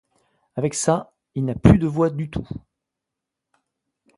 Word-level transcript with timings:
Avec 0.55 0.73
ça, 0.73 1.13
il 1.35 1.45
n'a 1.45 1.53
plus 1.53 1.77
de 1.77 1.85
voix 1.85 2.09
du 2.09 2.27
tout. 2.27 2.47